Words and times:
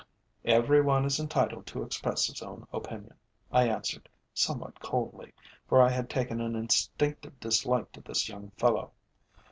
"Every 0.45 0.81
one 0.81 1.05
is 1.05 1.19
entitled 1.19 1.67
to 1.67 1.83
express 1.83 2.25
his 2.25 2.41
own 2.41 2.65
opinion," 2.73 3.13
I 3.51 3.69
answered, 3.69 4.09
somewhat 4.33 4.79
coldly, 4.79 5.31
for 5.69 5.79
I 5.79 5.91
had 5.91 6.09
taken 6.09 6.41
an 6.41 6.55
instinctive 6.55 7.39
dislike 7.39 7.91
to 7.91 8.01
this 8.01 8.27
young 8.27 8.49
fellow. 8.57 8.93